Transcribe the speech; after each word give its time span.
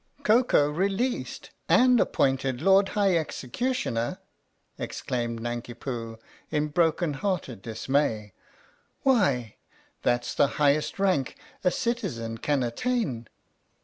"Koko 0.23 0.67
released 0.71 1.51
and 1.69 1.99
appointed 1.99 2.59
Lord 2.59 2.89
High 2.97 3.15
Executioner!" 3.17 4.17
exclaimed 4.79 5.39
Nanki 5.39 5.75
Poo 5.75 6.17
in 6.49 6.69
broken 6.69 7.13
hearted 7.13 7.61
dismay." 7.61 8.33
Why, 9.03 9.57
that's 10.01 10.33
the 10.33 10.47
highest 10.57 10.97
rank 10.97 11.37
a 11.63 11.69
citizen 11.69 12.39
can 12.39 12.63
attain 12.63 13.27